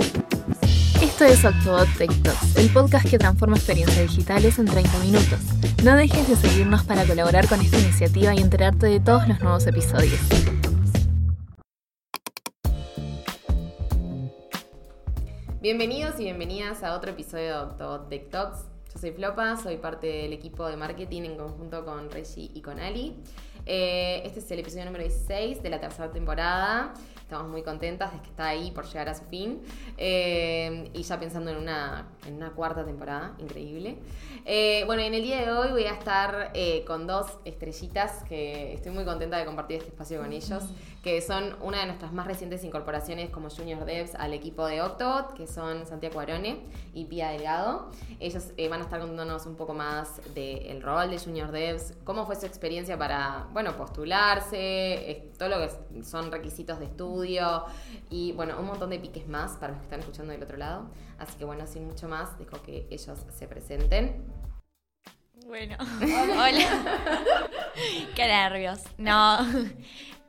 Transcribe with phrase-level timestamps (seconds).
[0.00, 5.38] Esto es Octobot Tech Talks, el podcast que transforma experiencias digitales en 30 minutos.
[5.84, 9.66] No dejes de seguirnos para colaborar con esta iniciativa y enterarte de todos los nuevos
[9.66, 10.20] episodios.
[15.60, 18.64] Bienvenidos y bienvenidas a otro episodio de Octobot Tech Talks.
[18.92, 22.80] Yo soy Flopa, soy parte del equipo de marketing en conjunto con Reggie y con
[22.80, 23.16] Ali.
[23.66, 26.94] Eh, este es el episodio número 16 de la tercera temporada.
[27.20, 29.62] Estamos muy contentas de que está ahí por llegar a su fin.
[29.96, 32.08] Eh, y ya pensando en una,
[32.56, 33.98] cuarta temporada, increíble.
[34.44, 36.52] Eh, bueno, en el día de hoy voy a estar
[36.86, 40.64] con dos estrellitas que estoy muy contenta de compartir este espacio con ellos,
[41.04, 45.34] que son una de nuestras más recientes incorporaciones como Junior Devs al equipo de Octobot,
[45.34, 47.90] que son Santiago Arone y Pia Delgado.
[48.18, 52.34] Ellos van a estar contándonos un poco más del rol de Junior Devs, cómo fue
[52.34, 57.64] su experiencia para, bueno, postularse, todo lo que son requisitos de estudio
[58.10, 60.90] y, bueno, un montón de piques más para los que están escuchando del otro lado.
[61.18, 64.24] Así que, bueno, sin mucho más, dejo que ellos se presenten.
[65.46, 66.98] Bueno, hola.
[68.14, 68.80] Qué nervios.
[68.98, 69.38] No.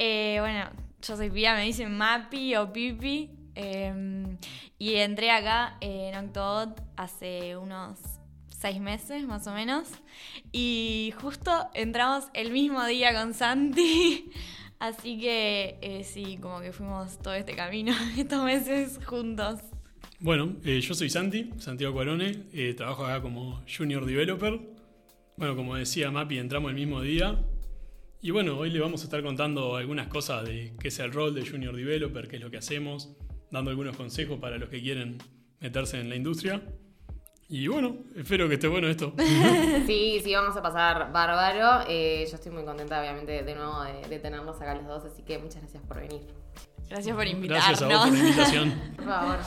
[0.04, 0.67] Eh, bueno,
[1.00, 3.30] yo soy Pia, me dicen Mapi o Pipi.
[3.54, 4.36] Em,
[4.80, 8.00] y entré acá en Octobot hace unos
[8.62, 9.88] seis meses más o menos.
[10.52, 14.30] Y justo entramos el mismo día con Santi.
[14.80, 19.59] Así que eh, sí, como que fuimos todo este camino, estos meses juntos.
[20.20, 24.59] Bueno, eh, yo soy Santi, Santiago Cuarone, eh, trabajo acá como Junior Developer.
[25.38, 27.44] Bueno, como decía Mapi, entramos el mismo día.
[28.22, 31.34] Y bueno, hoy le vamos a estar contando algunas cosas de qué es el rol
[31.34, 33.16] de Junior Developer, qué es lo que hacemos,
[33.50, 35.17] dando algunos consejos para los que quieren
[35.59, 36.62] meterse en la industria.
[37.54, 39.14] Y bueno, espero que esté bueno esto.
[39.86, 41.86] sí, sí, vamos a pasar bárbaro.
[41.86, 45.38] Eh, yo estoy muy contenta, obviamente, de nuevo de, tenernos acá los dos, así que
[45.38, 46.22] muchas gracias por venir.
[46.90, 47.68] Gracias por invitarnos.
[47.68, 48.82] Gracias a vos por la invitación.
[48.96, 49.40] por favor.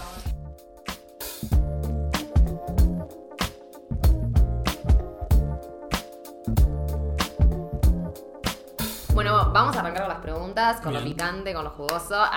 [9.55, 12.21] Vamos a arrancar con las preguntas, con lo picante, con lo jugoso.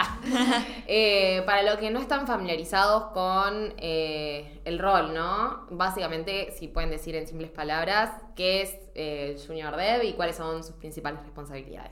[0.89, 5.67] Eh, para los que no están familiarizados con eh, el rol, ¿no?
[5.69, 10.63] Básicamente, si pueden decir en simples palabras, ¿qué es eh, Junior Dev y cuáles son
[10.63, 11.91] sus principales responsabilidades?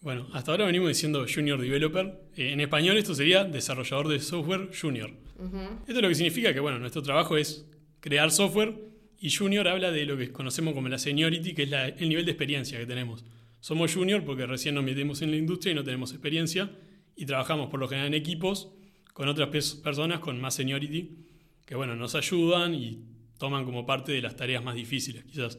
[0.00, 2.20] Bueno, hasta ahora venimos diciendo Junior Developer.
[2.36, 5.10] en español esto sería desarrollador de software junior.
[5.10, 7.66] Esto es lo que significa que, bueno, nuestro trabajo es
[8.00, 8.74] crear software
[9.18, 12.32] y junior habla de lo que conocemos como la seniority, que es el nivel de
[12.32, 13.24] experiencia que tenemos.
[13.66, 16.70] Somos junior porque recién nos metemos en la industria y no tenemos experiencia
[17.16, 18.70] y trabajamos por lo general en equipos
[19.12, 21.26] con otras personas con más seniority
[21.64, 23.02] que bueno, nos ayudan y
[23.38, 25.58] toman como parte de las tareas más difíciles, quizás.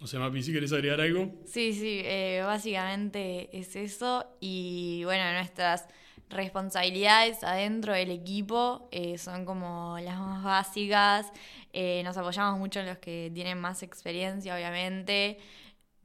[0.00, 1.32] No sé, Mapi, si querés agregar algo.
[1.46, 4.26] Sí, sí, eh, básicamente es eso.
[4.40, 5.86] Y bueno, nuestras
[6.30, 11.32] responsabilidades adentro del equipo eh, son como las más básicas.
[11.72, 15.38] Eh, nos apoyamos mucho en los que tienen más experiencia, obviamente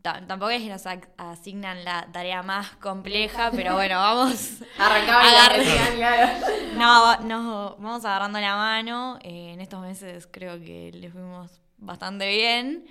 [0.03, 0.84] tampoco es que nos
[1.18, 4.62] asignan la tarea más compleja, pero bueno, vamos.
[4.78, 6.40] Arrancaba la
[6.78, 9.18] No, no, vamos agarrando la mano.
[9.24, 12.86] Eh, en estos meses creo que le fuimos bastante bien.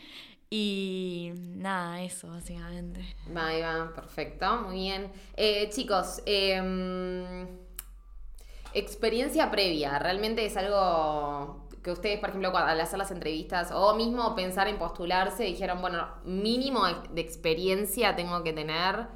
[0.48, 3.02] Y nada, eso básicamente.
[3.34, 5.10] Va, va, perfecto, muy bien.
[5.36, 7.46] Eh, chicos, em,
[8.74, 14.34] experiencia previa, ¿realmente es algo que ustedes, por ejemplo, al hacer las entrevistas o mismo
[14.36, 19.06] pensar en postularse, dijeron, bueno, mínimo de experiencia tengo que tener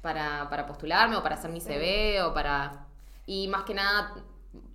[0.00, 2.86] para, postularme o para hacer mi CV o para...
[3.26, 4.14] Y más que nada,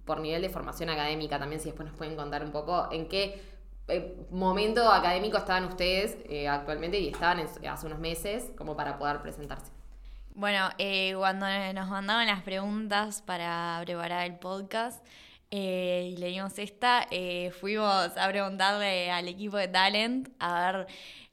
[0.06, 3.42] por nivel de formación académica también, si después nos pueden contar un poco en qué
[3.88, 9.24] eh, momento académico estaban ustedes eh, actualmente y estaban hace unos meses como para poder
[9.24, 9.72] presentarse.
[10.36, 15.04] Bueno, eh, cuando nos mandaban las preguntas para preparar el podcast,
[15.56, 20.88] eh, y leímos esta, eh, fuimos a preguntarle al equipo de Talent a ver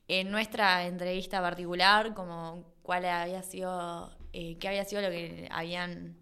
[0.09, 6.19] en nuestra entrevista particular como cuál había sido, eh, qué había sido lo que habían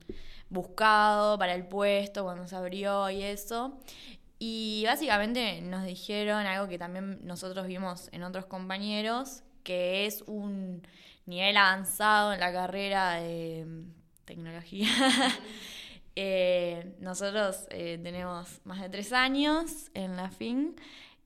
[0.49, 3.81] buscado para el puesto cuando se abrió y eso.
[4.39, 10.87] Y básicamente nos dijeron algo que también nosotros vimos en otros compañeros, que es un
[11.27, 13.67] nivel avanzado en la carrera de
[14.25, 14.87] tecnología.
[16.21, 20.75] Eh, nosotros eh, tenemos más de tres años en la FIN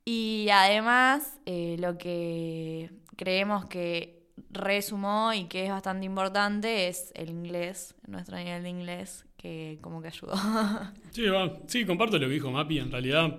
[0.05, 7.31] y además eh, lo que creemos que resumó y que es bastante importante es el
[7.31, 10.35] inglés, nuestro nivel de inglés, que como que ayudó.
[11.11, 11.25] Sí,
[11.69, 13.35] sí comparto lo que dijo Mapi, en realidad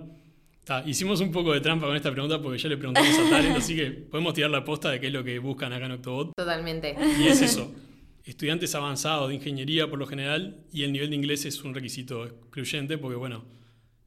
[0.86, 3.76] hicimos un poco de trampa con esta pregunta porque ya le preguntamos a Talent, así
[3.76, 6.32] que podemos tirar la posta de qué es lo que buscan acá en Octobot.
[6.34, 6.96] Totalmente.
[7.20, 7.72] Y es eso.
[8.24, 12.24] estudiantes avanzados de ingeniería por lo general y el nivel de inglés es un requisito
[12.24, 13.44] excluyente porque, bueno,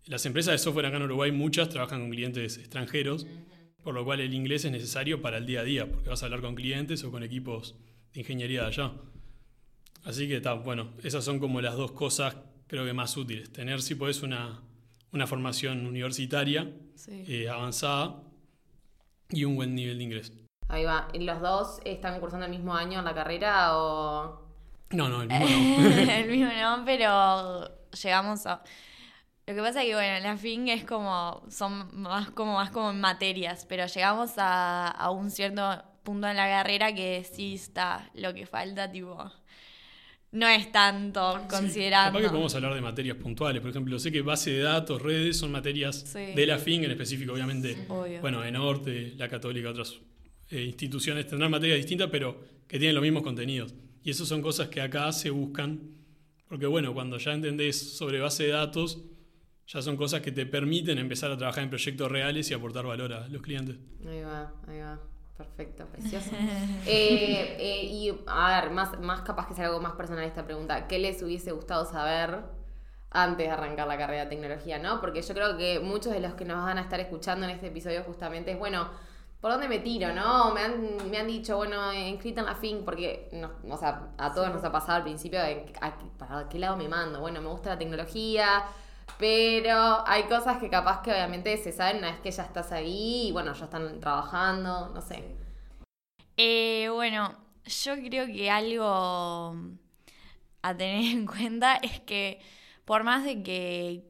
[0.05, 3.27] las empresas de software acá en Uruguay, muchas trabajan con clientes extranjeros,
[3.83, 6.25] por lo cual el inglés es necesario para el día a día, porque vas a
[6.25, 7.75] hablar con clientes o con equipos
[8.13, 8.93] de ingeniería de allá.
[10.03, 12.37] Así que está, bueno, esas son como las dos cosas
[12.67, 13.51] creo que más útiles.
[13.51, 14.61] Tener, si podés, una,
[15.11, 16.71] una formación universitaria
[17.07, 18.23] eh, avanzada
[19.29, 20.33] y un buen nivel de inglés.
[20.69, 21.07] Ahí va.
[21.13, 24.41] ¿Y los dos están cursando el mismo año en la carrera o...?
[24.91, 26.11] No, no, el mismo no.
[26.11, 28.61] el mismo no, pero llegamos a...
[29.45, 32.91] Lo que pasa es que, bueno, la FIN es como, son más como, más como
[32.91, 35.63] materias, pero llegamos a, a un cierto
[36.03, 39.31] punto en la carrera que sí está lo que falta, tipo,
[40.31, 42.19] no es tanto considerando.
[42.19, 43.61] Capaz que podemos hablar de materias puntuales.
[43.61, 47.33] Por ejemplo, sé que base de datos, redes son materias de la FIN en específico,
[47.33, 47.87] obviamente.
[48.21, 49.99] Bueno, en Norte, la Católica, otras
[50.49, 53.73] eh, instituciones tendrán materias distintas, pero que tienen los mismos contenidos.
[54.03, 55.81] Y eso son cosas que acá se buscan,
[56.47, 59.03] porque bueno, cuando ya entendés sobre base de datos,
[59.67, 63.11] ya son cosas que te permiten empezar a trabajar en proyectos reales y aportar valor
[63.13, 63.75] a los clientes.
[64.07, 64.99] Ahí va, ahí va.
[65.37, 66.31] Perfecto, precioso.
[66.85, 70.87] Eh, eh, y a ver, más, más capaz que sea algo más personal esta pregunta.
[70.87, 72.39] ¿Qué les hubiese gustado saber
[73.11, 75.01] antes de arrancar la carrera de tecnología, no?
[75.01, 77.67] Porque yo creo que muchos de los que nos van a estar escuchando en este
[77.67, 78.89] episodio justamente es, bueno,
[79.41, 80.53] ¿por dónde me tiro, no?
[80.53, 84.33] Me han, me han dicho, bueno, inscrita en la FIN, porque, no, o sea, a
[84.33, 85.73] todos nos ha pasado al principio de,
[86.17, 87.19] ¿para qué lado me mando?
[87.19, 88.65] Bueno, me gusta la tecnología
[89.17, 93.29] pero hay cosas que capaz que obviamente se saben una vez que ya estás ahí
[93.29, 95.35] y bueno, ya están trabajando, no sé.
[96.37, 97.33] Eh, bueno,
[97.65, 99.55] yo creo que algo
[100.61, 102.39] a tener en cuenta es que
[102.85, 104.03] por más de que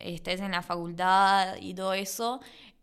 [0.00, 2.40] estés en la facultad y todo eso,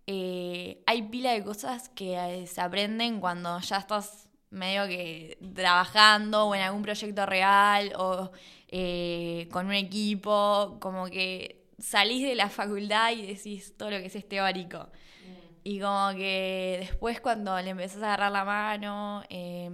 [0.08, 6.56] eh, hay pila de cosas que se aprenden cuando ya estás medio que trabajando o
[6.56, 8.32] en algún proyecto real o
[8.68, 14.06] eh, con un equipo, como que salís de la facultad y decís todo lo que
[14.06, 14.80] es teórico.
[14.80, 15.60] Mm.
[15.64, 19.70] Y como que después cuando le empezás a agarrar la mano, eh,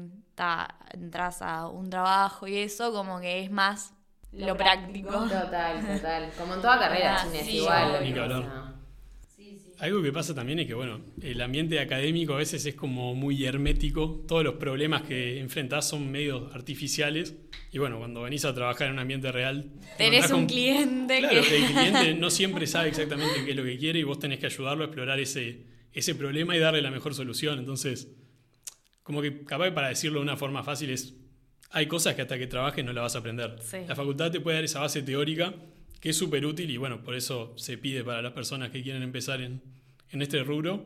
[0.94, 3.94] entras a un trabajo y eso, como que es más
[4.32, 5.12] lo, práctico.
[5.12, 6.32] Total, total.
[6.38, 8.71] Como en toda carrera, ah, es igual.
[9.82, 13.44] Algo que pasa también es que, bueno, el ambiente académico a veces es como muy
[13.46, 14.24] hermético.
[14.28, 17.34] Todos los problemas que enfrentás son medio artificiales.
[17.72, 19.72] Y bueno, cuando venís a trabajar en un ambiente real...
[19.98, 21.58] Tenés un cliente claro, que...
[21.58, 24.46] el cliente no siempre sabe exactamente qué es lo que quiere y vos tenés que
[24.46, 27.58] ayudarlo a explorar ese, ese problema y darle la mejor solución.
[27.58, 28.08] Entonces,
[29.02, 31.16] como que capaz para decirlo de una forma fácil es...
[31.72, 33.58] Hay cosas que hasta que trabajes no la vas a aprender.
[33.88, 35.56] La facultad te puede dar esa base teórica
[36.02, 39.04] que es súper útil y bueno, por eso se pide para las personas que quieren
[39.04, 39.62] empezar en,
[40.10, 40.84] en este rubro,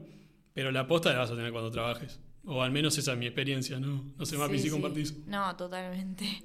[0.54, 2.20] pero la aposta la vas a tener cuando trabajes.
[2.44, 4.14] O al menos esa es mi experiencia, ¿no?
[4.18, 5.26] No sé, más si compartís.
[5.26, 6.44] No, totalmente.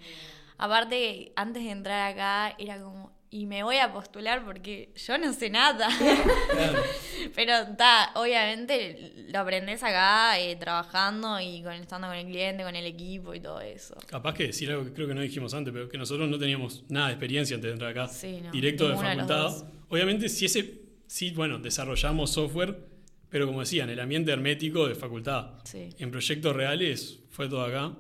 [0.57, 5.33] Aparte, antes de entrar acá, era como, y me voy a postular porque yo no
[5.33, 5.89] sé nada.
[7.37, 12.75] Pero está, obviamente lo aprendes acá eh, trabajando y con, estando con el cliente, con
[12.75, 13.97] el equipo y todo eso.
[14.07, 16.83] Capaz que decir algo que creo que no dijimos antes, pero que nosotros no teníamos
[16.89, 18.11] nada de experiencia antes de entrar acá.
[18.51, 19.65] directo de facultad.
[19.89, 22.79] Obviamente, si ese, sí, bueno, desarrollamos software,
[23.29, 25.61] pero como decía, en el ambiente hermético de facultad.
[25.73, 27.93] En proyectos reales fue todo acá.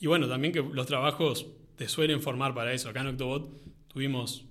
[0.00, 1.46] Y bueno, también que los trabajos
[1.76, 2.88] te suelen formar para eso.
[2.88, 4.46] Acá en Octobot tuvimos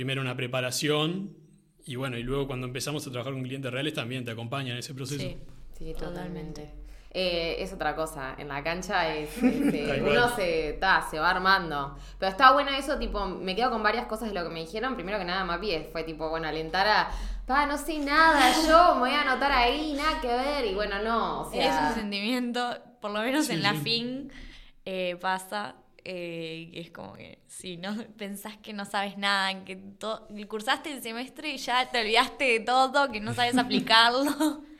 [0.00, 1.36] primero una preparación
[1.84, 4.78] y bueno, y luego cuando empezamos a trabajar con clientes reales también te acompañan en
[4.78, 5.28] ese proceso.
[5.78, 6.70] Sí, totalmente.
[7.10, 10.80] Eh, es otra cosa, en la cancha es, este, uno se,
[11.10, 11.98] se va armando.
[12.18, 14.94] Pero está bueno eso, tipo, me quedo con varias cosas de lo que me dijeron.
[14.94, 17.10] Primero que nada, Mapi fue tipo, bueno, alentar a,
[17.44, 20.64] pa, no sé nada, yo me voy a anotar ahí, nada que ver.
[20.64, 21.88] Y bueno, no, o sea...
[21.88, 24.32] Es un sentimiento, por lo menos en la fin,
[24.86, 29.78] eh, pasa eh, es como que si no pensás que no sabes nada, que
[30.48, 34.62] cursaste el semestre y ya te olvidaste de todo, que no sabes aplicarlo.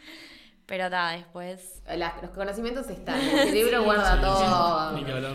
[0.67, 1.83] Pero nada, después.
[2.23, 3.21] los conocimientos están.
[3.21, 4.93] El libro guarda todo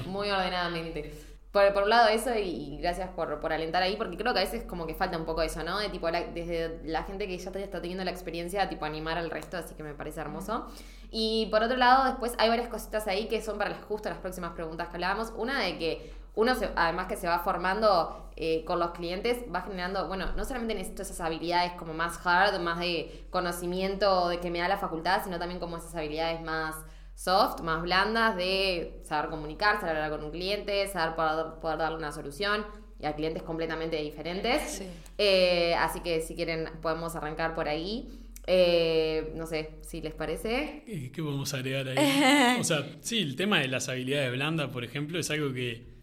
[0.08, 1.14] muy ordenadamente.
[1.56, 4.44] Por, por un lado eso y gracias por, por, alentar ahí, porque creo que a
[4.44, 5.80] veces como que falta un poco eso, ¿no?
[5.80, 9.56] De tipo, desde la gente que ya está teniendo la experiencia, tipo animar al resto,
[9.56, 10.68] así que me parece hermoso.
[11.12, 14.18] Y por otro lado, después hay varias cositas ahí que son para las, justo las
[14.18, 15.32] próximas preguntas que hablábamos.
[15.38, 20.10] Una de que uno, además que se va formando eh, con los clientes, va generando,
[20.10, 24.60] bueno, no solamente necesito esas habilidades como más hard, más de conocimiento de que me
[24.60, 26.76] da la facultad, sino también como esas habilidades más
[27.16, 32.12] soft, más blandas de saber comunicar, saber hablar con un cliente, saber poder, darle una
[32.12, 32.66] solución
[33.00, 34.84] y a clientes completamente diferentes.
[35.18, 38.10] Eh, así que si quieren podemos arrancar por ahí.
[38.48, 40.84] Eh, no sé si les parece.
[40.86, 42.58] ¿Qué qué podemos agregar ahí?
[42.60, 45.96] O sea, sí, el tema de las habilidades blandas, por ejemplo, es algo que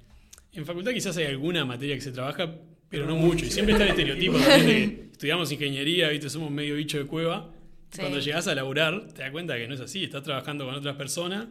[0.52, 2.56] en facultad quizás hay alguna materia que se trabaja,
[2.88, 3.44] pero no mucho.
[3.44, 6.28] Y siempre está el estereotipo también de que estudiamos ingeniería, ¿viste?
[6.28, 7.51] somos medio bicho de cueva.
[7.92, 8.00] Sí.
[8.00, 10.02] Cuando llegas a laburar, te das cuenta que no es así.
[10.02, 11.46] Estás trabajando con otras personas,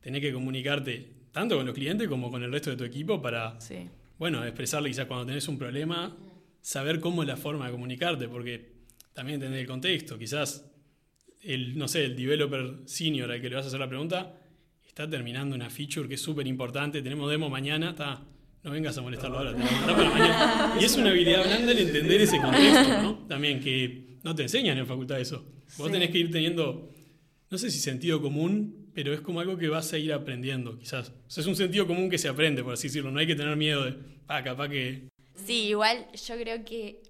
[0.00, 3.60] tenés que comunicarte tanto con los clientes como con el resto de tu equipo para,
[3.60, 3.88] Sí.
[4.18, 6.16] bueno, expresarle quizás cuando tenés un problema,
[6.62, 8.72] saber cómo es la forma de comunicarte, porque
[9.12, 10.18] también entender el contexto.
[10.18, 10.64] Quizás
[11.42, 14.38] el, no sé, el developer senior al que le vas a hacer la pregunta
[14.86, 18.22] está terminando una feature que es súper importante, tenemos demo mañana, está,
[18.62, 20.74] no vengas a molestarlo ahora, te mandamos para mañana.
[20.80, 23.14] Y es una habilidad blanda el entender ese contexto, ¿no?
[23.28, 25.44] También que no te enseñan en facultad eso.
[25.76, 25.92] Vos Sí.
[25.92, 26.90] tenés que ir teniendo,
[27.50, 31.08] no sé si sentido común, pero es como algo que vas a ir aprendiendo, quizás.
[31.26, 33.10] O sea, es un sentido común que se aprende, por así decirlo.
[33.10, 33.96] No hay que tener miedo de,
[34.28, 37.02] ah, capaz que Sí, igual yo creo que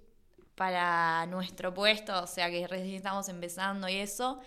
[0.55, 4.41] para nuestro puesto, o sea que recién estamos empezando y eso,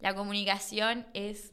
[0.00, 1.52] la comunicación es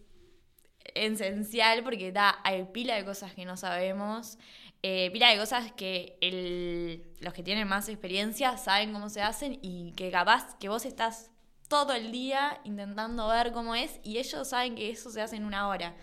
[0.94, 4.38] esencial porque da, hay pila de cosas que no sabemos,
[4.84, 9.58] eh, pila de cosas que el- los que tienen más experiencia saben cómo se hacen
[9.62, 11.31] y que capaz que vos estás
[11.72, 15.46] todo el día intentando ver cómo es y ellos saben que eso se hace en
[15.46, 15.96] una hora.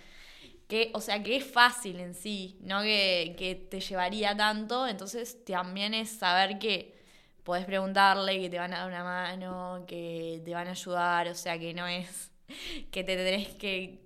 [0.67, 5.45] Que, o sea, que es fácil en sí, no que, que te llevaría tanto, entonces
[5.45, 6.95] también es saber que
[7.43, 11.35] podés preguntarle, que te van a dar una mano, que te van a ayudar, o
[11.35, 12.31] sea, que no es
[12.91, 14.01] que te tenés que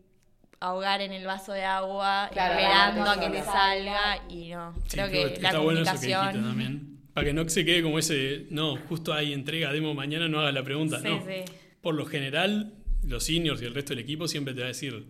[0.58, 4.74] ahogar en el vaso de agua Claro, esperando claro, a que te salga y no.
[4.74, 6.44] Sí, Creo que la está bueno eso que dijiste comunicación...
[6.44, 6.91] también.
[7.14, 10.54] Para que no se quede como ese, no, justo hay entrega demo mañana, no hagas
[10.54, 10.98] la pregunta.
[11.00, 11.22] Sí, no.
[11.26, 11.52] sí.
[11.80, 12.74] Por lo general,
[13.06, 15.04] los seniors y el resto del equipo siempre te va a decir,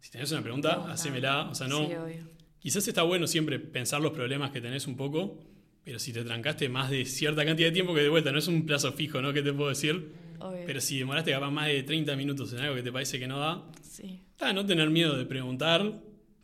[0.00, 1.48] si tenés una pregunta, hacémela.
[1.48, 1.86] O sea, no.
[1.88, 2.36] Sí, obvio.
[2.58, 5.38] Quizás está bueno siempre pensar los problemas que tenés un poco,
[5.84, 8.48] pero si te trancaste más de cierta cantidad de tiempo, que de vuelta no es
[8.48, 9.32] un plazo fijo, ¿no?
[9.32, 10.10] ¿Qué te puedo decir?
[10.40, 10.62] obvio.
[10.66, 13.38] Pero si demoraste capaz más de 30 minutos en algo que te parece que no
[13.38, 14.20] da, Sí.
[14.32, 15.94] está, no tener miedo de preguntar,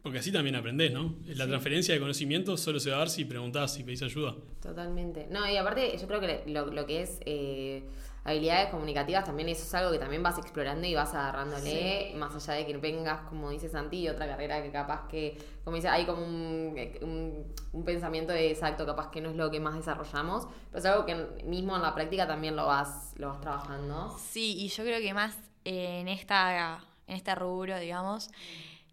[0.02, 1.14] porque así también aprendés, ¿no?
[1.26, 4.35] La transferencia de conocimiento solo se va a dar si preguntás, si pedís ayuda.
[4.61, 5.28] Totalmente.
[5.30, 7.85] No, y aparte, yo creo que lo, lo que es eh,
[8.25, 12.54] habilidades comunicativas también eso es algo que también vas explorando y vas agarrándole, más allá
[12.59, 16.25] de que vengas, como dice Santi, otra carrera que capaz que, como dice, hay como
[16.25, 20.78] un, un, un pensamiento de exacto, capaz que no es lo que más desarrollamos, pero
[20.78, 24.16] es algo que mismo en la práctica también lo vas, lo vas trabajando.
[24.18, 28.30] Sí, y yo creo que más en esta en este rubro, digamos,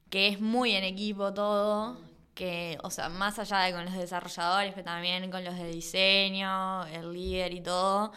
[0.09, 1.97] que es muy en equipo todo,
[2.33, 6.85] que, o sea, más allá de con los desarrolladores, pero también con los de diseño,
[6.87, 8.11] el líder y todo,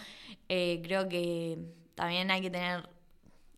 [0.48, 1.58] eh, creo que
[1.94, 2.88] también hay que tener,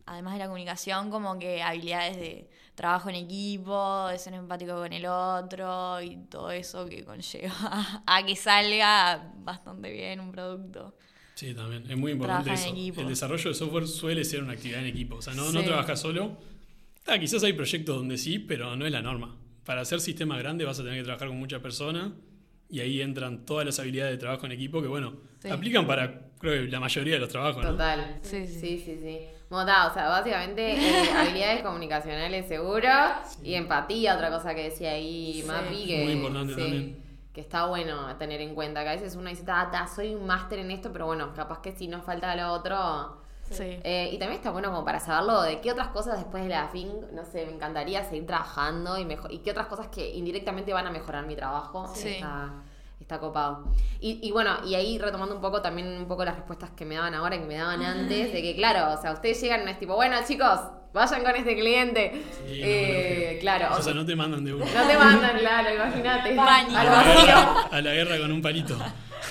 [0.05, 4.91] además de la comunicación, como que habilidades de trabajo en equipo, de ser empático con
[4.91, 10.95] el otro y todo eso que conlleva a que salga bastante bien un producto.
[11.35, 11.89] Sí, también.
[11.89, 13.01] Es muy importante eso.
[13.01, 15.17] El desarrollo de software suele ser una actividad en equipo.
[15.17, 16.37] O sea, no, no trabajas solo.
[17.07, 19.35] Ah, quizás hay proyectos donde sí, pero no es la norma.
[19.65, 22.11] Para hacer sistemas grandes vas a tener que trabajar con muchas personas
[22.69, 25.49] y ahí entran todas las habilidades de trabajo en equipo que, bueno, Sí.
[25.49, 27.71] aplican para, creo que la mayoría de los trabajos, ¿no?
[27.71, 28.19] Total.
[28.23, 28.59] Sí, sí.
[28.59, 28.97] sí, sí.
[29.01, 29.19] sí.
[29.49, 32.89] O sea, básicamente eh, habilidades comunicacionales seguro
[33.43, 35.47] y empatía, otra cosa que decía ahí Sí.
[35.47, 37.03] Mapi, que, Muy importante sí, también.
[37.31, 40.59] que está bueno tener en cuenta, que a veces uno dice, ta, soy un máster
[40.59, 43.21] en esto, pero bueno, capaz que si nos falta lo otro...
[43.51, 43.79] Sí.
[43.83, 46.67] Eh, y también está bueno como para saberlo de qué otras cosas después de la
[46.69, 50.73] fin, no sé, me encantaría seguir trabajando y, mejor, y qué otras cosas que indirectamente
[50.73, 51.91] van a mejorar mi trabajo.
[51.95, 52.09] Sí.
[52.15, 52.49] Está,
[52.99, 53.65] está copado.
[53.99, 56.95] Y, y bueno, y ahí retomando un poco también un poco las respuestas que me
[56.95, 59.65] daban ahora y que me daban antes, de que claro, o sea, ustedes llegan y
[59.65, 60.59] no es tipo, bueno chicos,
[60.93, 62.11] vayan con este cliente.
[62.31, 63.41] Sí, no, Eh, no.
[63.41, 64.65] claro, O sea, no te mandan de uno.
[64.65, 66.29] no te mandan, claro, imagínate.
[66.39, 67.35] Al vacío.
[67.71, 68.75] a la guerra con un palito.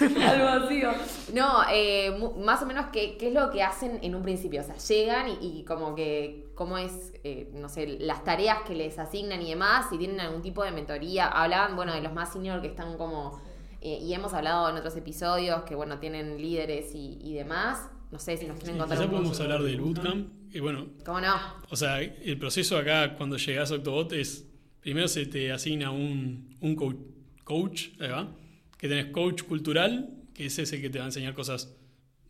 [0.29, 0.91] Al vacío.
[1.33, 4.61] No, eh, más o menos qué, qué es lo que hacen en un principio.
[4.61, 8.75] O sea, llegan y, y como que, cómo es, eh, no sé, las tareas que
[8.75, 11.27] les asignan y demás, si tienen algún tipo de mentoría.
[11.29, 13.41] Hablaban, bueno, de los más senior que están como,
[13.81, 17.89] eh, y hemos hablado en otros episodios que, bueno, tienen líderes y, y demás.
[18.11, 19.23] No sé si nos quieren contar Quizás un poco.
[19.23, 20.51] podemos hablar del bootcamp.
[20.53, 21.35] Que bueno, ¿Cómo no?
[21.69, 24.47] o sea, el proceso acá cuando llegas a Octobot es,
[24.81, 26.97] primero se te asigna un, un coach,
[27.43, 28.29] coach va,
[28.79, 31.75] que tenés coach cultural, que es ese que te va a enseñar cosas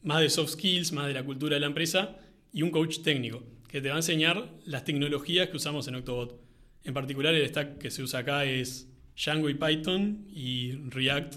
[0.03, 2.17] más de soft skills, más de la cultura de la empresa,
[2.53, 6.41] y un coach técnico, que te va a enseñar las tecnologías que usamos en Octobot.
[6.85, 11.37] En particular el stack que se usa acá es Django y Python y React.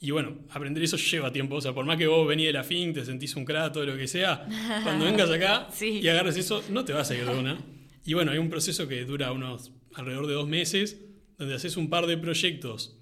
[0.00, 1.56] Y bueno, aprender eso lleva tiempo.
[1.56, 3.96] O sea, por más que vos venís de la fin, te sentís un crato, lo
[3.96, 4.46] que sea,
[4.82, 6.00] cuando vengas acá Sí.
[6.02, 7.58] y agarres eso, no te vas a ir de una.
[8.04, 11.00] Y bueno, hay un proceso que dura unos alrededor de dos meses,
[11.38, 12.98] donde haces un par de proyectos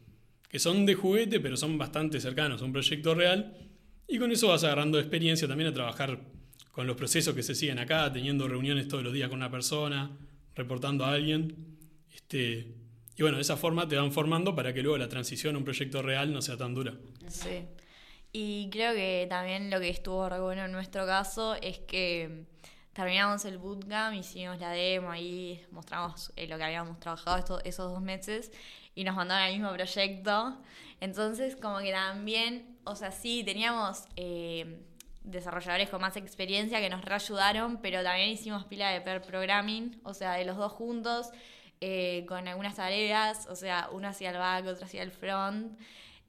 [0.53, 3.57] que son de juguete, pero son bastante cercanos a un proyecto real.
[4.07, 6.21] Y con eso vas agarrando experiencia también a trabajar
[6.73, 10.11] con los procesos que se siguen acá, teniendo reuniones todos los días con una persona,
[10.55, 11.79] reportando a alguien.
[12.15, 12.69] Este,
[13.17, 15.65] y bueno, de esa forma te van formando para que luego la transición a un
[15.65, 16.93] proyecto real no sea tan dura.
[17.29, 17.65] Sí.
[18.31, 22.45] Y creo que también lo que estuvo re bueno en nuestro caso es que
[22.93, 28.03] terminamos el bootcamp, hicimos la demo, ahí mostramos eh, lo que habíamos trabajado esos dos
[28.03, 28.53] meses
[28.95, 30.59] y nos mandaron al mismo proyecto.
[31.01, 34.83] Entonces, como que también, o sea, sí, teníamos eh,
[35.25, 40.15] desarrolladores con más experiencia que nos reayudaron, pero también hicimos pila de pair programming, o
[40.15, 41.31] sea, de los dos juntos,
[41.81, 45.79] eh, con algunas tareas, o sea, uno hacia el back, otro hacia el front.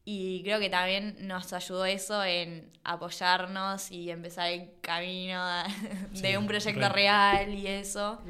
[0.05, 5.41] Y creo que también nos ayudó eso en apoyarnos y empezar el camino
[6.21, 8.21] de un proyecto real y eso.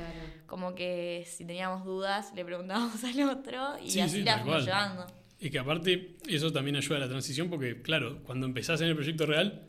[0.46, 5.08] Como que si teníamos dudas le preguntábamos al otro y así la fuimos llevando.
[5.39, 8.96] Y que aparte eso también ayuda a la transición porque, claro, cuando empezás en el
[8.96, 9.68] proyecto real,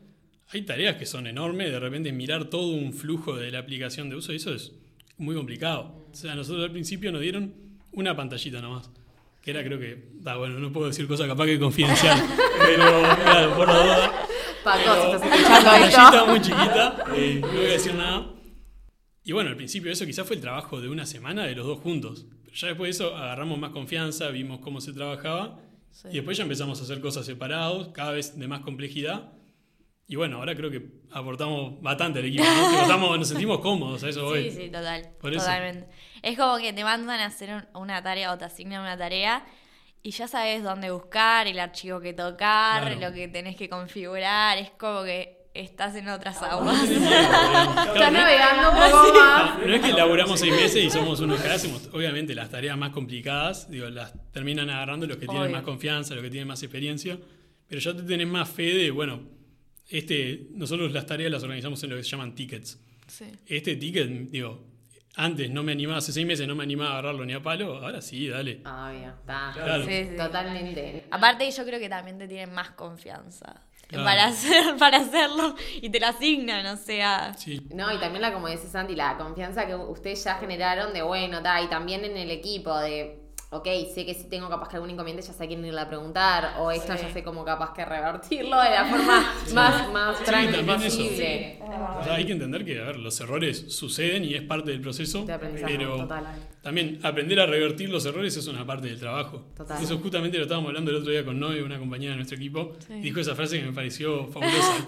[0.50, 4.16] hay tareas que son enormes, de repente mirar todo un flujo de la aplicación de
[4.16, 4.72] uso, y eso es
[5.16, 6.06] muy complicado.
[6.12, 7.54] O sea, nosotros al principio nos dieron
[7.90, 8.90] una pantallita nomás
[9.44, 12.18] que era creo que, da bueno, no puedo decir cosas capaz que confidencial,
[12.58, 14.26] pero claro, por la duda.
[14.64, 18.26] Paco, si estás muy chiquita, eh, no voy a decir nada.
[19.22, 21.80] Y bueno, al principio eso quizás fue el trabajo de una semana de los dos
[21.80, 22.26] juntos.
[22.44, 25.60] Pero ya después de eso agarramos más confianza, vimos cómo se trabajaba
[26.10, 29.30] y después ya empezamos a hacer cosas separados, cada vez de más complejidad.
[30.06, 30.82] Y bueno, ahora creo que
[31.12, 32.44] aportamos bastante al equipo,
[33.16, 34.50] nos sentimos cómodos a eso hoy.
[34.50, 35.08] Sí, sí, total.
[35.20, 35.88] totalmente.
[36.22, 39.44] Es como que te mandan a hacer una tarea o te asignan una tarea
[40.02, 44.58] y ya sabes dónde buscar, el archivo que tocar, lo que tenés que configurar.
[44.58, 46.82] Es como que estás en otras aguas.
[46.82, 49.58] Estás navegando un poco más.
[49.58, 51.88] No es que laburamos seis meses y somos unos que hacemos.
[51.94, 56.22] Obviamente las tareas más complicadas, digo, las terminan agarrando los que tienen más confianza, los
[56.22, 57.18] que tienen más experiencia.
[57.66, 59.22] Pero ya te tenés más fe de, bueno,
[59.88, 62.80] este, nosotros las tareas las organizamos en lo que se llaman tickets.
[63.46, 64.64] Este ticket, digo,
[65.16, 67.76] antes no me animaba, hace seis meses no me animaba a agarrarlo ni a palo,
[67.76, 68.60] ahora sí, dale.
[68.64, 69.54] Ah, bien, está.
[70.26, 71.04] Totalmente.
[71.10, 73.62] Aparte, yo creo que también te tienen más confianza.
[73.92, 77.34] Para, hacer, para hacerlo y te lo asignan, o sea.
[77.34, 77.60] Sí.
[77.72, 81.42] No, y también la, como dice Santi, la confianza que ustedes ya generaron de bueno,
[81.42, 83.23] ta, y también en el equipo, de
[83.54, 85.88] ok, sé que si tengo capaz que algún inconveniente ya sé a quién irle a
[85.88, 90.76] preguntar, o esto ya sé cómo capaz que revertirlo de la forma más, más tranquila
[90.76, 91.60] posible.
[92.10, 96.08] hay que entender que, a ver, los errores suceden y es parte del proceso, pero
[96.62, 99.46] también aprender a revertir los errores es una parte del trabajo.
[99.80, 102.76] Eso justamente lo estábamos hablando el otro día con Noé, una compañera de nuestro equipo,
[102.88, 104.86] dijo esa frase que me pareció fabulosa.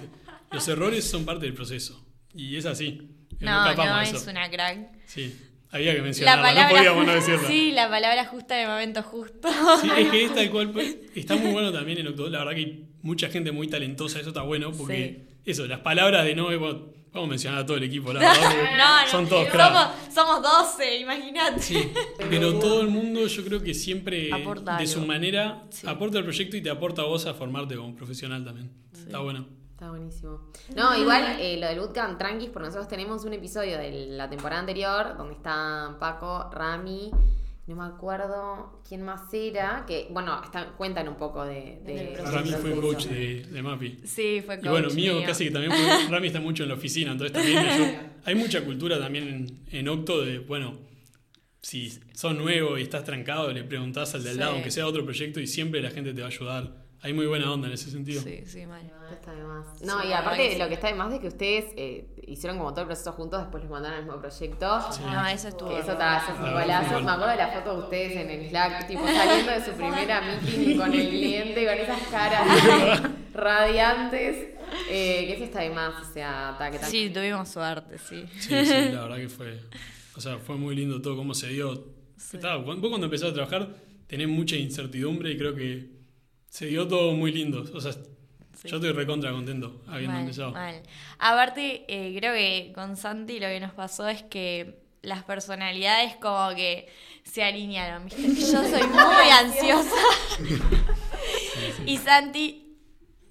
[0.50, 3.12] los errores son parte del proceso, y es así.
[3.38, 4.96] No, no, es una crack.
[5.06, 5.36] Sí.
[5.76, 7.46] Había que mencionarla, no podíamos no decirlo.
[7.46, 9.48] Sí, la palabra justa en el momento justo.
[9.80, 12.32] Sí, es que esta cual pues, está muy bueno también en Octodot.
[12.32, 16.24] La verdad que hay mucha gente muy talentosa, eso está bueno, porque eso, las palabras
[16.24, 19.04] de no, vamos a mencionar a todo el equipo, la verdad.
[19.04, 21.62] no, son todos somos, somos 12, imagínate.
[21.62, 21.92] Sí,
[22.30, 24.30] pero todo el mundo yo creo que siempre
[24.78, 28.44] de su manera aporta al proyecto y te aporta a vos a formarte como profesional
[28.44, 28.70] también.
[28.92, 29.46] Está bueno.
[29.76, 30.40] Está buenísimo.
[30.74, 34.60] No, igual eh, lo del bootcamp tranquis, porque nosotros tenemos un episodio de la temporada
[34.60, 37.10] anterior donde están Paco, Rami,
[37.66, 40.40] no me acuerdo quién más era, que, bueno,
[40.78, 41.82] cuentan un poco de...
[41.84, 44.00] de Rami fue coach de, de, Mapi.
[44.06, 44.64] Sí, fue coach.
[44.64, 48.14] Y bueno, mío, casi que también fue, Rami está mucho en la oficina, entonces también
[48.24, 50.78] hay mucha cultura también en, Octo de, bueno,
[51.60, 55.04] si sos nuevo y estás trancado, le preguntás al de al lado, aunque sea otro
[55.04, 57.88] proyecto, y siempre la gente te va a ayudar hay muy buena onda en ese
[57.88, 58.20] sentido.
[58.20, 58.82] Sí, sí, mal.
[59.12, 59.80] Está de más.
[59.80, 62.80] No, y aparte lo que está de más es que ustedes eh, hicieron como todo
[62.80, 64.80] el proceso juntos, después les mandaron el mismo proyecto.
[65.06, 65.70] No, eso estuvo.
[65.70, 67.00] Eso está, eso es un golazo.
[67.00, 70.20] Me acuerdo de la foto de ustedes en el Slack, tipo saliendo de su primera
[70.20, 74.54] meeting con el cliente, con esas caras radiantes.
[74.90, 78.26] Eh, que eso está de más, o sea, ta, que Sí, tuvimos suerte, sí.
[78.40, 79.60] Sí, sí, la verdad que fue.
[80.16, 81.84] O sea, fue muy lindo todo cómo se dio.
[82.16, 83.68] Estaba, vos cuando empezaste a trabajar
[84.08, 85.95] tenés mucha incertidumbre y creo que
[86.56, 87.66] se dio todo muy lindo.
[87.74, 87.92] O sea,
[88.64, 90.52] yo estoy recontra contento habiendo empezado.
[90.52, 90.82] Mal.
[91.18, 96.54] Aparte, eh, creo que con Santi lo que nos pasó es que las personalidades como
[96.54, 96.88] que
[97.24, 98.06] se alinearon.
[98.06, 98.22] ¿viste?
[98.40, 100.00] Yo soy muy ansiosa.
[101.84, 102.78] y Santi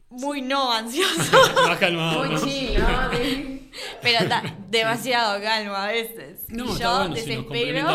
[0.09, 1.51] muy no ansioso.
[1.67, 2.25] Más calmado.
[2.25, 3.55] Muy chill, ¿no?
[4.01, 6.45] Pero está demasiado calmo a veces.
[6.49, 7.88] No, y yo desespero.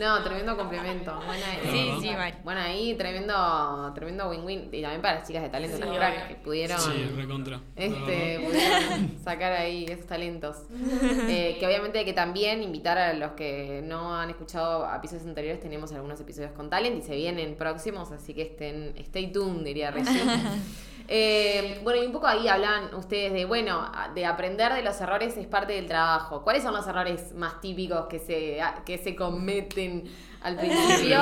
[0.00, 1.14] no, tremendo complemento.
[1.26, 2.10] Buena, sí, sí,
[2.44, 4.68] Bueno, ahí tremendo tremendo win-win.
[4.72, 7.60] Y también para las chicas de talento, sí, crack, que pudieron, sí, recontra.
[7.74, 10.56] Este, pudieron sacar ahí esos talentos.
[11.28, 15.60] Eh, que obviamente hay que también invitar a los que no han escuchado episodios anteriores,
[15.60, 19.90] tenemos algunos episodios con talent y se vienen próximos, así que estén, stay tuned, diría
[19.90, 20.12] Reggie.
[21.08, 25.36] Eh, bueno, y un poco ahí hablan ustedes de, bueno, de aprender de los errores
[25.36, 26.42] es parte del trabajo.
[26.42, 30.04] ¿Cuáles son los errores más típicos que se, que se cometen
[30.42, 31.18] al principio?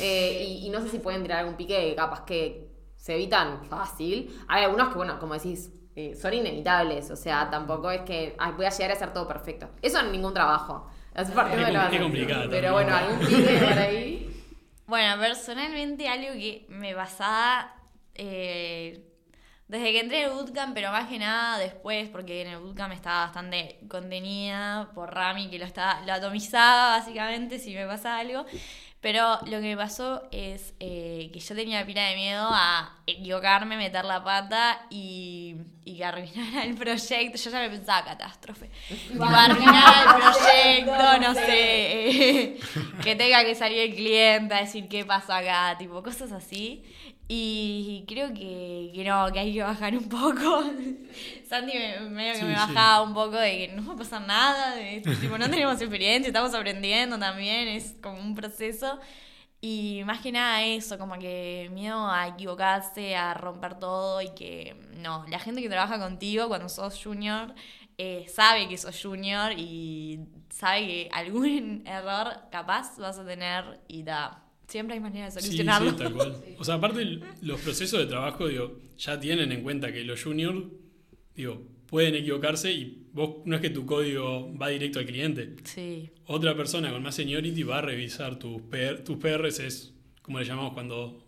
[0.00, 4.34] Eh, y, y no sé si pueden tirar algún pique, capaz que se evitan fácil.
[4.48, 7.10] Hay algunos que, bueno, como decís, eh, son inevitables.
[7.10, 9.68] O sea, tampoco es que ay, voy a llegar a hacer todo perfecto.
[9.82, 10.88] Eso en ningún trabajo.
[11.14, 14.44] Es parte Es de la- complicado Pero bueno, algún pique por ahí.
[14.86, 17.74] Bueno, personalmente algo que me pasaba
[18.14, 19.02] eh,
[19.68, 22.92] desde que entré en el bootcamp, pero más que nada después, porque en el bootcamp
[22.92, 28.46] estaba bastante contenida por Rami, que lo, estaba, lo atomizaba básicamente si me pasa algo.
[29.00, 33.76] Pero lo que me pasó es eh, que yo tenía pila de miedo a equivocarme,
[33.76, 37.38] meter la pata y, y que arruinara el proyecto.
[37.38, 38.70] Yo ya me pensaba catástrofe.
[39.08, 42.60] Tipo, arruinar el proyecto, no sé, eh,
[43.04, 46.82] que tenga que salir el cliente a decir qué pasa acá, tipo cosas así.
[47.28, 50.62] Y creo que, que no, que hay que bajar un poco.
[51.48, 52.54] Santi me, medio que Sí, me sí.
[52.54, 56.28] bajaba un poco de que no va a pasar nada, de, tipo, no tenemos experiencia,
[56.28, 59.00] estamos aprendiendo también, es como un proceso.
[59.60, 64.76] Y más que nada eso, como que miedo a equivocarse, a romper todo y que
[64.98, 67.54] no, la gente que trabaja contigo cuando sos junior
[67.98, 74.02] eh, sabe que sos junior y sabe que algún error capaz vas a tener y
[74.04, 74.42] da.
[74.66, 75.90] Siempre hay manera de Sí, solucionarlo.
[75.92, 76.36] sí, tal cual.
[76.58, 80.64] O sea, aparte los procesos de trabajo, digo, ya tienen en cuenta que los juniors,
[81.34, 85.54] digo, pueden equivocarse y vos no es que tu código va directo al cliente.
[85.64, 86.10] Sí.
[86.26, 90.44] Otra persona con más seniority va a revisar tus, PR, tus PRs, es como le
[90.44, 91.22] llamamos cuando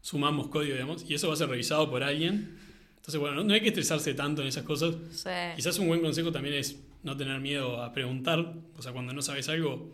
[0.00, 2.56] sumamos código, digamos, y eso va a ser revisado por alguien.
[2.96, 4.94] Entonces, bueno, no, no hay que estresarse tanto en esas cosas.
[5.10, 5.28] Sí.
[5.56, 9.20] Quizás un buen consejo también es no tener miedo a preguntar, o sea, cuando no
[9.20, 9.92] sabes algo,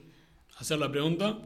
[0.58, 1.38] hacer la pregunta.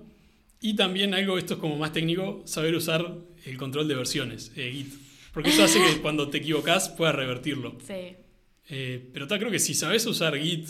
[0.64, 4.70] Y también algo, esto es como más técnico, saber usar el control de versiones, eh,
[4.72, 4.94] Git.
[5.35, 7.77] Porque eso hace que cuando te equivocas puedas revertirlo.
[7.87, 8.16] Sí.
[8.70, 10.66] Eh, pero ta, creo que si sabes usar Git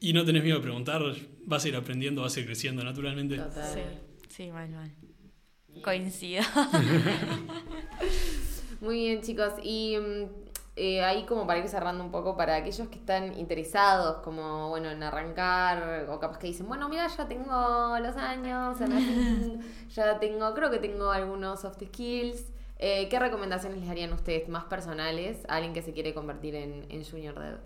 [0.00, 1.02] y no tenés miedo a preguntar,
[1.44, 3.36] vas a ir aprendiendo, vas a ir creciendo naturalmente.
[3.36, 3.72] Total.
[3.72, 3.80] Sí.
[4.28, 4.92] Sí, mal, mal.
[5.82, 6.42] Coincido.
[8.80, 9.52] Muy bien, chicos.
[9.62, 10.45] Y mm,
[10.76, 14.90] eh, ahí como para ir cerrando un poco, para aquellos que están interesados, como bueno,
[14.90, 18.78] en arrancar, o capaz que dicen, bueno, mira, ya tengo los años,
[19.94, 22.52] ya tengo, creo que tengo algunos soft skills.
[22.78, 26.84] Eh, ¿Qué recomendaciones les harían ustedes más personales a alguien que se quiere convertir en,
[26.90, 27.58] en Junior Dev?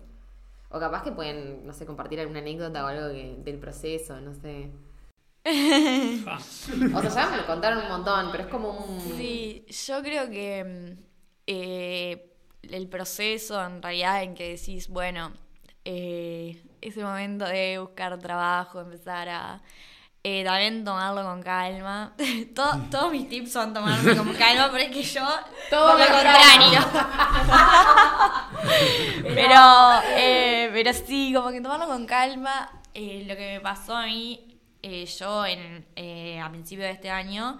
[0.69, 4.33] O capaz que pueden, no sé, compartir alguna anécdota o algo que- del proceso, no
[4.33, 4.71] sé.
[6.95, 8.99] O sea, ya me lo contaron un montón, pero es como un...
[9.01, 10.97] Sí, yo creo que
[11.47, 12.30] eh,
[12.63, 15.31] el proceso en realidad en que decís, bueno,
[15.85, 19.61] eh, ese momento de buscar trabajo, empezar a
[20.23, 22.13] eh, también tomarlo con calma.
[22.55, 25.27] Todo- todos mis tips son tomarme con calma, pero es que yo
[25.69, 26.79] Todo lo lo contrario.
[29.23, 32.69] pero, eh, pero sí, como que tomarlo con calma.
[32.93, 37.09] Eh, lo que me pasó a mí, eh, yo en, eh, a principio de este
[37.09, 37.57] año,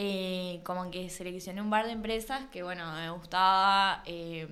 [0.00, 4.46] eh, como que seleccioné un par de empresas que, bueno, me gustaba, eh,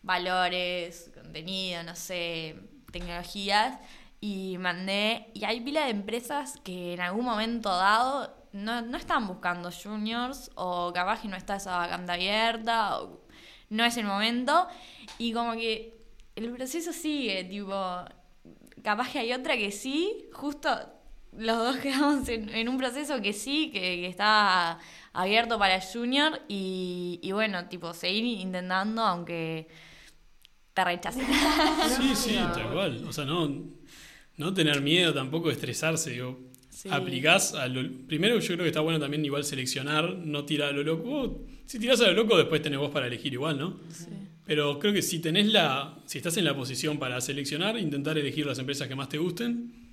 [0.00, 2.56] valores, contenido, no sé,
[2.90, 3.78] tecnologías,
[4.18, 9.26] y mandé, y hay pila de empresas que en algún momento dado no, no están
[9.26, 13.20] buscando juniors, o capaz que no está esa vacante abierta, o
[13.68, 14.68] no es el momento,
[15.18, 16.02] y como que
[16.34, 17.74] el proceso sigue, tipo,
[18.82, 20.70] capaz que hay otra que sí, justo
[21.36, 24.78] los dos quedamos en, en un proceso que sí, que, que está
[25.12, 29.68] abierto para el junior y, y bueno, tipo, seguir intentando aunque
[30.74, 31.26] te rechacen.
[31.96, 33.04] Sí, sí, tal cual.
[33.06, 33.52] O sea, no,
[34.36, 36.10] no tener miedo tampoco, estresarse.
[36.10, 36.38] Digo,
[36.70, 36.88] Sí.
[36.92, 37.82] aplicás a lo.
[38.06, 41.02] Primero, yo creo que está bueno también igual seleccionar, no tirar a lo loco.
[41.08, 41.30] Vos,
[41.66, 43.80] si tirás a lo loco, después tenés vos para elegir igual, ¿no?
[44.44, 45.98] Pero creo que si tenés la.
[46.06, 49.87] Si estás en la posición para seleccionar, intentar elegir las empresas que más te gusten.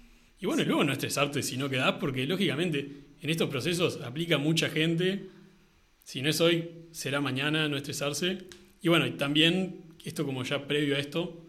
[0.45, 2.87] Y bueno, y luego no estresarte si no quedás, porque lógicamente
[3.19, 5.25] en estos procesos aplica mucha gente.
[6.03, 8.37] Si no es hoy, será mañana, no estresarse.
[8.79, 11.43] Y bueno, y también, esto como ya previo a esto,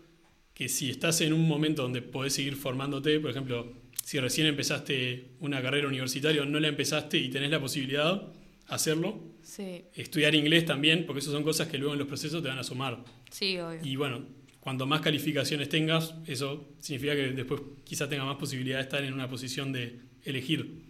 [0.55, 3.71] que si estás en un momento donde podés seguir formándote, por ejemplo,
[4.03, 8.33] si recién empezaste una carrera universitaria o no la empezaste y tenés la posibilidad,
[8.67, 9.21] hacerlo.
[9.43, 12.61] Sí, Estudiar inglés también, porque eso son cosas que luego en los procesos te van
[12.61, 13.05] a sumar.
[13.31, 13.79] sí, obvio.
[13.85, 14.25] Y bueno,
[14.67, 19.15] cuanto más calificaciones tengas, eso significa que después quizás tenga más posibilidad de estar en
[19.15, 20.83] una posición de elegir.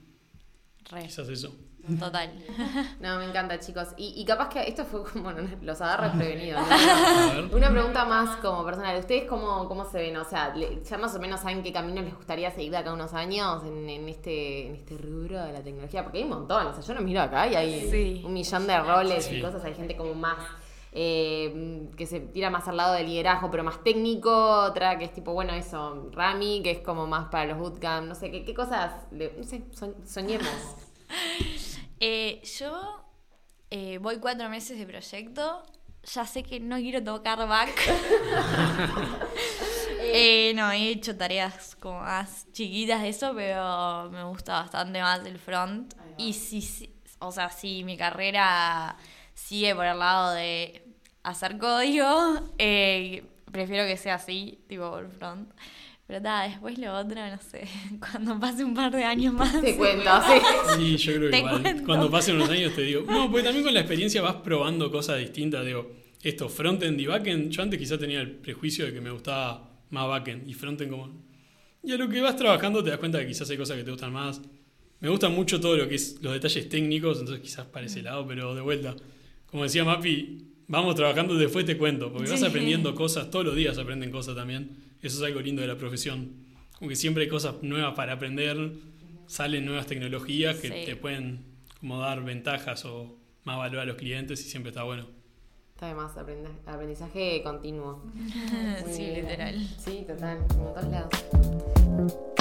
[0.91, 1.55] Re, Quizás eso.
[1.99, 2.33] total.
[3.01, 3.89] No, me encanta, chicos.
[3.99, 6.63] Y, y capaz que esto fue como, bueno, los agarra prevenidos.
[6.71, 7.55] A ver.
[7.55, 8.99] Una pregunta más como personal.
[8.99, 10.17] ¿Ustedes cómo, cómo se ven?
[10.17, 13.13] O sea, ¿ya más o menos saben qué camino les gustaría seguir de acá unos
[13.13, 16.03] años en, en este, en este rubro de la tecnología?
[16.03, 16.67] Porque hay un montón.
[16.69, 18.23] O sea, yo no miro acá y hay Sí.
[18.25, 19.63] un millón de roles y cosas.
[19.67, 20.39] Hay gente como más
[20.99, 24.31] eh, que se tira más al lado del liderazgo, pero más técnico,
[24.63, 28.15] otra que es tipo, bueno, eso, Rami, que es como más para los bootcamp, no
[28.15, 29.63] sé, ¿qué, qué cosas, le- no sé,
[30.07, 30.49] soñemos?
[32.01, 33.05] Eh, yo
[33.71, 35.63] eh, voy cuatro meses de proyecto.
[36.15, 37.71] Ya sé que no quiero tocar back.
[40.09, 45.25] Eh, no, he hecho tareas como más chiquitas de eso, pero me gusta bastante más
[45.27, 45.95] el front.
[46.17, 48.97] Y si, si- o sea, si mi carrera
[49.35, 50.86] sigue por el lado de
[51.27, 55.51] hacer código, eh, prefiero que sea así, tipo por front.
[56.07, 57.67] Pero nada, después lo otro, no sé,
[57.99, 59.61] cuando pase un par de años más.
[59.61, 60.77] Te cuento, sí.
[60.77, 61.63] Sí, yo creo que igual.
[61.63, 61.85] cuento.
[61.85, 63.03] Cuando pasen unos años te digo.
[63.03, 65.67] No, porque también con la experiencia vas probando cosas distintas.
[65.67, 65.91] Digo,
[66.23, 67.51] esto, frontend y backend.
[67.51, 71.11] Yo antes quizás tenía el prejuicio de que me gustaba más backend y frontend como.
[71.83, 73.91] Y a lo que vas trabajando te das cuenta que quizás hay cosas que te
[73.91, 74.41] gustan más.
[75.01, 78.27] Me gusta mucho todo lo que es los detalles técnicos, entonces quizás para ese lado,
[78.27, 78.95] pero de vuelta.
[79.47, 82.47] Como decía Mapi, vamos trabajando después te cuento, porque vas Sí.
[82.47, 84.71] aprendiendo cosas, todos los días aprenden cosas también.
[85.03, 86.33] Eso es algo lindo de la profesión.
[86.79, 88.73] Como que siempre hay cosas nuevas para aprender,
[89.27, 90.75] salen nuevas tecnologías que Sí.
[90.87, 91.41] te pueden
[91.81, 95.07] como dar ventajas o más valor a los clientes y siempre está bueno.
[95.75, 96.13] Está de más
[96.67, 98.03] aprendizaje continuo.
[98.85, 99.15] Muy sí, bien.
[99.23, 99.69] literal.
[99.79, 102.36] Sí, total, como en todos lados.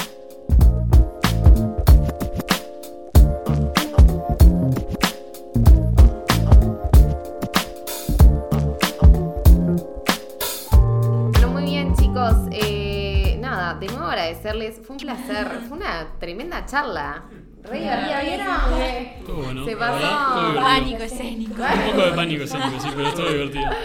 [14.72, 15.48] Fue un placer.
[15.68, 17.24] Fue una tremenda charla.
[17.64, 19.44] Re divertida, ¿vieron?
[19.44, 19.66] Bueno.
[19.66, 20.40] Se verdad, pasó.
[20.42, 20.64] divertido.
[20.64, 21.62] Pánico escénico.
[21.64, 23.66] Un poco de pánico escénico, sí, pero estuvo divertido.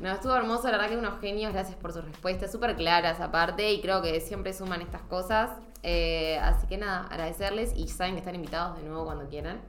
[0.00, 3.72] No, estuvo hermoso, la verdad que unos genios, gracias por sus respuestas, súper claras aparte,
[3.72, 5.50] y creo que siempre suman estas cosas.
[5.82, 9.60] Eh, así que nada, agradecerles y saben que están invitados de nuevo cuando quieran.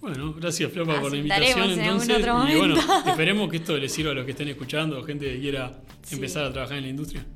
[0.00, 2.16] Bueno, gracias Flopa por la invitación en algún entonces.
[2.16, 2.74] otro y bueno,
[3.06, 5.72] esperemos que esto les sirva a los que estén escuchando, gente que quiera
[6.02, 6.14] Sí.
[6.14, 7.26] empezar a trabajar en la industria.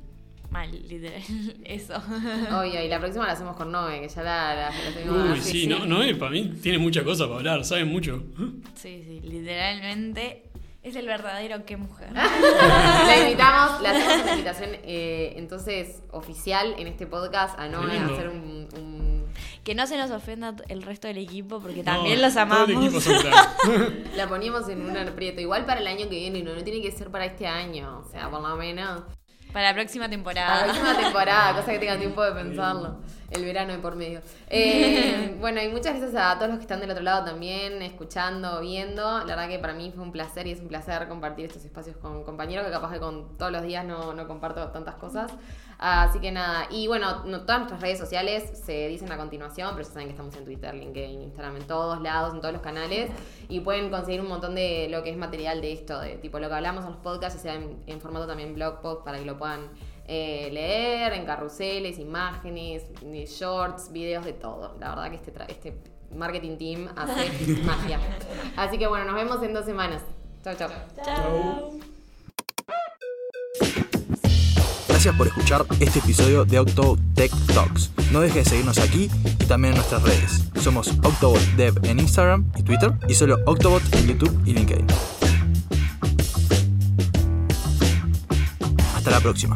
[0.51, 1.21] Mal, literal.
[1.63, 1.93] Eso.
[1.95, 5.41] Obvio, y la próxima la hacemos con Noe, que ya la, la, la tuvimos Uy,
[5.41, 8.23] sí, no, Noé para mí tiene muchas cosas para hablar, sabe mucho.
[8.75, 10.43] Sí, sí, literalmente
[10.81, 12.09] es el verdadero qué mujer.
[12.13, 18.05] La invitamos, le hacemos una invitación eh, entonces oficial en este podcast a Noe a
[18.07, 19.25] hacer un, un-
[19.63, 23.05] Que no se nos ofenda el resto del equipo porque No, también los todo amamos.
[24.15, 26.91] La poníamos en un aprieto, igual para el año que viene, no, no tiene que
[26.91, 29.03] ser para este año, o sea, por lo menos.
[29.53, 30.63] Para la próxima Para la temporada.
[30.65, 32.97] próxima temporada, cosa que tenga tiempo de pensarlo.
[33.31, 34.21] El verano de por medio.
[34.47, 38.59] Eh, bueno, y muchas gracias a todos los que están del otro lado también, escuchando,
[38.61, 39.19] viendo.
[39.19, 41.97] La verdad que para mí fue un placer y es un placer compartir estos espacios
[41.97, 45.31] con compañeros que capaz que con todos los días no, no comparto tantas cosas.
[45.81, 49.87] Así que nada, y bueno, no, todas nuestras redes sociales se dicen a continuación, pero
[49.87, 53.09] ya saben que estamos en Twitter, LinkedIn, Instagram, en todos lados, en todos los canales,
[53.47, 56.49] y pueden conseguir un montón de lo que es material de esto, de tipo lo
[56.49, 59.25] que hablamos en los podcasts, ya sea en, en formato también blog post para que
[59.25, 59.69] lo puedan
[60.11, 62.83] eh, leer, en carruseles, imágenes,
[63.27, 64.75] shorts, videos, de todo.
[64.79, 65.73] La verdad que este, este
[66.15, 67.99] marketing team hace magia.
[68.57, 70.01] Así que bueno, nos vemos en dos semanas.
[70.43, 70.69] Chau, chau.
[71.05, 71.73] Chao.
[74.87, 77.91] Gracias por escuchar este episodio de Octo Tech Talks.
[78.11, 80.43] No dejes de seguirnos aquí y también en nuestras redes.
[80.55, 84.87] Somos Octobot Dev en Instagram y Twitter y solo Octobot en YouTube y LinkedIn.
[88.95, 89.55] Hasta la próxima.